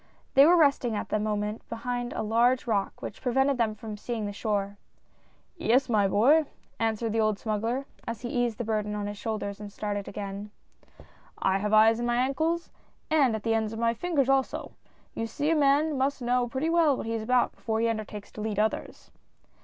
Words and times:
They 0.33 0.47
were 0.47 0.55
resting, 0.57 0.95
at 0.95 1.09
the 1.09 1.19
moment, 1.19 1.69
behind 1.69 2.11
a 2.13 2.23
large 2.23 2.65
rock, 2.65 3.03
which 3.03 3.21
prevented 3.21 3.59
them 3.59 3.75
from 3.75 3.97
seeing 3.97 4.25
the 4.25 4.33
shore. 4.33 4.77
THE 5.59 5.65
NIGHT 5.65 5.65
AFTER. 5.65 5.65
55" 5.65 5.69
Yes, 5.83 5.89
my 5.89 6.07
boy," 6.07 6.45
answered 6.79 7.11
the 7.13 7.19
old 7.19 7.37
smuggler, 7.37 7.85
as 8.07 8.21
he 8.21 8.29
eased 8.29 8.57
the 8.57 8.63
burden 8.63 8.95
on 8.95 9.05
his 9.05 9.19
shoulders, 9.19 9.59
and 9.59 9.71
started 9.71 10.07
again:" 10.07 10.49
I 11.37 11.59
have 11.59 11.71
eyes 11.75 11.99
in 11.99 12.07
my 12.07 12.15
ankles 12.17 12.71
and 13.11 13.35
at 13.35 13.43
the 13.43 13.53
ends 13.53 13.73
of 13.73 13.77
my 13.79 13.93
fingers 13.93 14.27
also! 14.27 14.71
You 15.13 15.27
see 15.27 15.51
a 15.51 15.55
man 15.55 15.95
must 15.99 16.19
know 16.19 16.47
pretty 16.47 16.71
well 16.71 16.97
what 16.97 17.05
he 17.05 17.13
is 17.13 17.21
about, 17.21 17.51
before 17.55 17.79
he 17.79 17.87
undertakes 17.87 18.31
to 18.31 18.41
lead 18.41 18.57
others." 18.57 19.11